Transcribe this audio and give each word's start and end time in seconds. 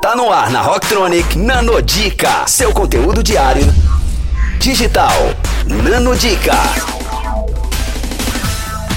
Tá 0.00 0.14
no 0.14 0.32
ar 0.32 0.48
na 0.50 0.62
Rocktronic 0.62 1.36
Nanodica, 1.36 2.46
seu 2.46 2.72
conteúdo 2.72 3.20
diário 3.20 3.66
digital. 4.60 5.12
Nanodica. 5.66 6.97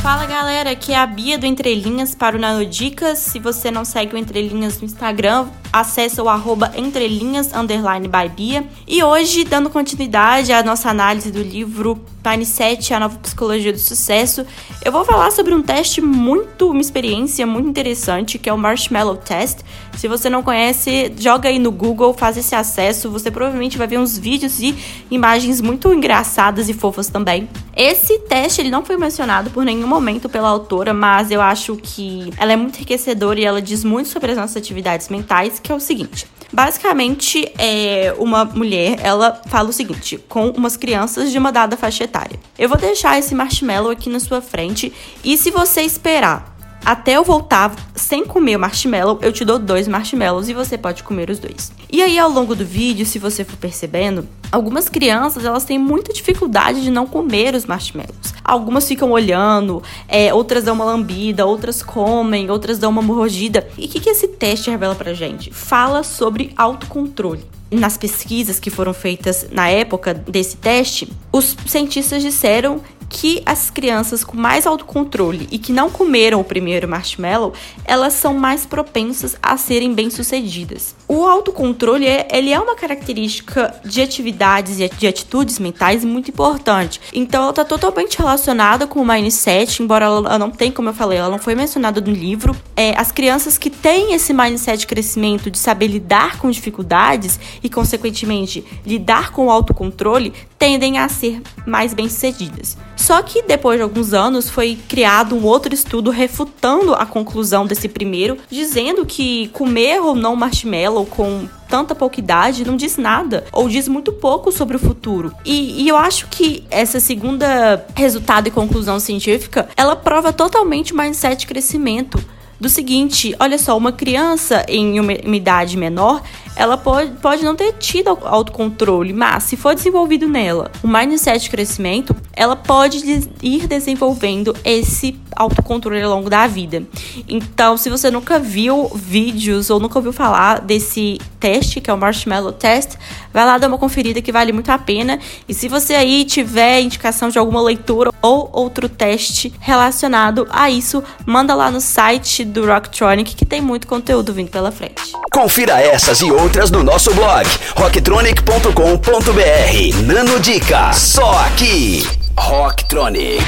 Fala 0.02 0.26
galera, 0.26 0.72
aqui 0.72 0.94
é 0.94 0.98
a 0.98 1.06
Bia 1.06 1.38
do 1.38 1.46
Entrelinhas 1.46 2.16
para 2.16 2.36
o 2.36 2.40
Nanodicas. 2.40 3.20
Se 3.20 3.38
você 3.38 3.70
não 3.70 3.86
segue 3.86 4.16
o 4.16 4.18
Entrelinhas 4.18 4.80
no 4.80 4.86
Instagram, 4.86 5.48
acessa 5.72 6.22
o 6.24 6.28
arroba 6.28 6.72
entrelinhas 6.76 7.54
underline 7.54 8.08
by 8.08 8.28
Bia. 8.36 8.66
E 8.88 9.04
hoje, 9.04 9.44
dando 9.44 9.70
continuidade 9.70 10.52
à 10.52 10.64
nossa 10.64 10.90
análise 10.90 11.32
do 11.32 11.42
livro 11.42 12.04
Pine 12.24 12.46
7, 12.46 12.94
a 12.94 13.00
nova 13.00 13.18
psicologia 13.18 13.72
do 13.72 13.80
sucesso, 13.80 14.46
eu 14.84 14.92
vou 14.92 15.04
falar 15.06 15.32
sobre 15.32 15.54
um 15.54 15.62
teste 15.62 16.02
muito, 16.02 16.70
uma 16.70 16.82
experiência 16.82 17.48
muito 17.48 17.70
interessante, 17.70 18.38
que 18.38 18.50
é 18.50 18.54
o 18.54 18.58
Marshmallow 18.58 19.18
Test. 19.18 19.60
Se 19.98 20.08
você 20.08 20.30
não 20.30 20.44
conhece, 20.44 21.12
joga 21.18 21.50
aí 21.50 21.58
no 21.58 21.72
Google, 21.72 22.14
faz 22.14 22.38
esse 22.38 22.54
acesso, 22.54 23.10
você 23.10 23.32
provavelmente 23.32 23.78
vai 23.78 23.88
ver 23.88 23.98
uns 23.98 24.18
vídeos 24.18 24.60
e 24.60 24.76
imagens 25.10 25.62
muito 25.62 25.92
engraçadas 25.92 26.70
e 26.70 26.74
fofas 26.74 27.08
também. 27.08 27.50
Esse 27.76 28.20
teste 28.20 28.62
ele 28.62 28.70
não 28.70 28.86
foi 28.86 28.98
mencionado 28.98 29.50
por 29.50 29.64
nenhum 29.64 29.91
momento 29.92 30.30
pela 30.30 30.48
autora, 30.48 30.94
mas 30.94 31.32
eu 31.32 31.42
acho 31.42 31.76
que 31.76 32.32
ela 32.38 32.54
é 32.54 32.56
muito 32.56 32.78
enriquecedora 32.78 33.40
e 33.40 33.44
ela 33.44 33.62
diz 33.62 33.84
muito 33.84 34.08
sobre 34.08 34.32
as 34.32 34.38
nossas 34.38 34.56
atividades 34.56 35.10
mentais 35.10 35.60
que 35.60 35.72
é 35.72 35.76
o 35.76 35.80
seguinte. 35.80 36.26
Basicamente, 36.54 37.50
é 37.58 38.14
uma 38.18 38.44
mulher, 38.46 39.00
ela 39.02 39.42
fala 39.48 39.70
o 39.70 39.74
seguinte, 39.74 40.18
com 40.30 40.50
umas 40.50 40.76
crianças 40.76 41.32
de 41.32 41.38
uma 41.38 41.52
dada 41.52 41.78
faixa 41.78 42.06
etária. 42.06 42.40
Eu 42.58 42.70
vou 42.70 42.78
deixar 42.78 43.20
esse 43.20 43.36
marshmallow 43.36 43.92
aqui 43.92 44.10
na 44.10 44.20
sua 44.20 44.42
frente 44.42 44.94
e 45.24 45.38
se 45.38 45.52
você 45.52 45.82
esperar 45.82 46.56
até 46.84 47.14
eu 47.14 47.24
voltar 47.24 47.76
sem 47.96 48.26
comer 48.26 48.56
o 48.56 48.60
marshmallow, 48.60 49.20
eu 49.22 49.32
te 49.32 49.46
dou 49.46 49.60
dois 49.60 49.88
marshmallows 49.88 50.50
e 50.50 50.54
você 50.54 50.78
pode 50.78 51.04
comer 51.04 51.30
os 51.30 51.38
dois. 51.38 51.72
E 51.92 52.02
aí, 52.02 52.18
ao 52.18 52.30
longo 52.30 52.56
do 52.56 52.66
vídeo, 52.66 53.06
se 53.06 53.20
você 53.20 53.44
for 53.44 53.58
percebendo, 53.58 54.28
algumas 54.52 54.90
crianças 54.90 55.46
elas 55.46 55.64
têm 55.64 55.78
muita 55.78 56.12
dificuldade 56.12 56.82
de 56.82 56.90
não 56.90 57.06
comer 57.06 57.54
os 57.56 57.66
marshmallows. 57.66 58.31
Algumas 58.52 58.86
ficam 58.86 59.12
olhando, 59.12 59.82
é, 60.10 60.34
outras 60.34 60.66
dão 60.66 60.76
uma 60.76 60.84
lambida, 60.84 61.46
outras 61.46 61.82
comem, 61.82 62.52
outras 62.52 62.78
dão 62.78 62.90
uma 62.90 63.02
mordida. 63.02 63.66
E 63.78 63.86
o 63.86 63.88
que, 63.88 64.02
que 64.02 64.10
esse 64.10 64.28
teste 64.28 64.70
revela 64.70 64.94
pra 64.94 65.14
gente? 65.14 65.50
Fala 65.54 66.04
sobre 66.04 66.52
autocontrole 66.58 67.46
nas 67.72 67.98
pesquisas 67.98 68.60
que 68.60 68.70
foram 68.70 68.94
feitas 68.94 69.48
na 69.50 69.70
época 69.70 70.14
desse 70.14 70.58
teste, 70.58 71.10
os 71.32 71.56
cientistas 71.66 72.22
disseram 72.22 72.82
que 73.12 73.44
as 73.46 73.70
crianças 73.70 74.24
com 74.24 74.38
mais 74.38 74.66
autocontrole 74.66 75.48
e 75.52 75.60
que 75.60 75.74
não 75.74 75.90
comeram 75.90 76.40
o 76.40 76.46
primeiro 76.46 76.88
marshmallow, 76.88 77.52
elas 77.84 78.14
são 78.14 78.34
mais 78.34 78.66
propensas 78.66 79.36
a 79.44 79.58
serem 79.58 79.94
bem-sucedidas. 79.94 80.96
O 81.10 81.26
autocontrole 81.26 82.08
é, 82.08 82.26
ele 82.32 82.54
é 82.54 82.60
uma 82.60 82.74
característica 82.74 83.76
de 83.84 84.02
atividades 84.02 84.80
e 84.80 84.88
de 84.88 85.06
atitudes 85.06 85.60
mentais 85.60 86.06
muito 86.06 86.32
importante. 86.32 87.02
Então 87.14 87.42
ela 87.42 87.50
está 87.50 87.66
totalmente 87.66 88.18
relacionada 88.18 88.88
com 88.88 89.02
o 89.02 89.06
mindset, 89.06 89.84
embora 89.84 90.06
ela 90.06 90.40
não 90.40 90.50
tenha, 90.50 90.72
como 90.72 90.88
eu 90.88 90.94
falei, 90.94 91.18
ela 91.18 91.30
não 91.30 91.40
foi 91.40 91.54
mencionada 91.54 92.00
no 92.00 92.12
livro. 92.12 92.56
É, 92.78 92.98
as 92.98 93.12
crianças 93.12 93.58
que 93.58 93.70
têm 93.70 94.14
esse 94.14 94.34
mindset 94.34 94.80
de 94.80 94.88
crescimento, 94.88 95.52
de 95.52 95.60
saber 95.60 95.88
lidar 95.88 96.38
com 96.38 96.50
dificuldades 96.50 97.38
e, 97.62 97.70
consequentemente, 97.70 98.64
lidar 98.86 99.32
com 99.32 99.48
o 99.48 99.52
autocontrole, 99.52 100.34
tendem 100.58 100.98
a 100.98 101.10
ser 101.10 101.42
mais 101.66 101.94
bem-sucedidas. 101.94 102.78
Só 103.02 103.20
que 103.24 103.42
depois 103.42 103.80
de 103.80 103.84
alguns 103.84 104.14
anos 104.14 104.48
foi 104.48 104.78
criado 104.88 105.36
um 105.36 105.44
outro 105.44 105.74
estudo 105.74 106.12
refutando 106.12 106.94
a 106.94 107.04
conclusão 107.04 107.66
desse 107.66 107.90
primeiro, 107.90 108.38
dizendo 108.48 109.08
que 109.08 109.48
comer 109.48 110.00
ou 110.00 110.16
não 110.16 110.36
marshmallow 110.36 111.08
com 111.08 111.50
tanta 111.68 111.96
pouca 111.96 112.20
idade 112.20 112.64
não 112.64 112.78
diz 112.78 112.98
nada 112.98 113.44
ou 113.52 113.68
diz 113.68 113.88
muito 113.88 114.12
pouco 114.12 114.52
sobre 114.52 114.76
o 114.76 114.80
futuro. 114.80 115.34
E, 115.44 115.82
e, 115.82 115.88
eu 115.88 115.98
acho 115.98 116.28
que 116.28 116.64
essa 116.70 117.00
segunda 117.00 117.84
resultado 117.96 118.48
e 118.48 118.52
conclusão 118.52 119.00
científica, 119.00 119.68
ela 119.76 119.96
prova 119.96 120.32
totalmente 120.32 120.94
o 120.94 120.98
mindset 120.98 121.40
de 121.40 121.48
crescimento 121.48 122.24
do 122.62 122.70
seguinte, 122.70 123.36
olha 123.40 123.58
só, 123.58 123.76
uma 123.76 123.92
criança 123.92 124.64
em 124.68 125.00
uma, 125.00 125.14
uma 125.26 125.36
idade 125.36 125.76
menor, 125.76 126.22
ela 126.56 126.78
pode, 126.78 127.12
pode 127.22 127.44
não 127.44 127.56
ter 127.56 127.74
tido 127.74 128.10
autocontrole, 128.24 129.14
mas 129.14 129.44
se 129.44 129.56
for 129.56 129.74
desenvolvido 129.74 130.28
nela 130.28 130.72
o 130.84 130.88
mindset 130.88 131.44
de 131.44 131.50
crescimento, 131.50 132.16
ela 132.34 132.56
pode 132.56 132.98
ir 133.42 133.68
desenvolvendo 133.68 134.56
esse 134.64 135.20
autocontrole 135.36 136.02
ao 136.02 136.10
longo 136.10 136.30
da 136.30 136.48
vida. 136.48 136.84
Então, 137.28 137.78
se 137.78 137.90
você 137.90 138.12
nunca 138.12 138.40
viu 138.40 138.90
vídeos 138.94 139.70
ou 139.70 139.80
nunca 139.80 139.98
ouviu 139.98 140.14
falar 140.14 140.62
desse 140.62 141.20
teste, 141.40 141.82
que 141.82 141.90
é 141.90 141.94
o 141.94 141.98
Marshmallow 141.98 142.52
Test, 142.52 142.96
vai 143.34 143.46
lá 143.46 143.58
dar 143.58 143.68
uma 143.68 143.78
conferida 143.78 144.22
que 144.22 144.32
vale 144.32 144.52
muito 144.52 144.70
a 144.70 144.78
pena. 144.78 145.20
E 145.48 145.54
se 145.54 145.68
você 145.68 145.96
aí 145.96 146.24
tiver 146.26 146.82
indicação 146.82 147.30
de 147.30 147.40
alguma 147.40 147.62
leitura 147.62 148.12
ou 148.22 148.50
outro 148.54 148.88
teste 148.88 149.52
relacionado 149.60 150.48
a 150.52 150.70
isso, 150.70 151.04
manda 151.26 151.56
lá 151.56 151.72
no 151.72 151.82
site 151.82 152.46
do 152.46 152.66
Rocktronic 152.66 153.36
que 153.36 153.46
tem 153.46 153.62
muito 153.62 153.88
conteúdo 153.88 154.34
vindo 154.34 154.50
pela 154.50 154.72
frente. 154.72 155.14
Confira 155.32 155.82
essas 155.82 156.22
e 156.22 156.32
outras 156.42 156.72
no 156.72 156.84
nosso 156.84 157.14
blog 157.14 157.48
rocktronic.com.br. 157.76 160.06
Nano 160.06 160.40
Dica, 160.40 160.92
só 160.92 161.32
aqui. 161.46 162.04
Rocktronic, 162.36 163.46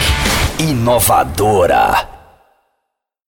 inovadora. 0.59 2.12